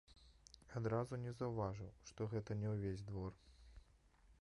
Адразу 0.79 1.19
не 1.27 1.33
заўважыў, 1.41 1.93
што 2.13 2.29
гэта 2.35 2.51
не 2.63 2.75
ўвесь 2.75 3.07
двор. 3.11 3.41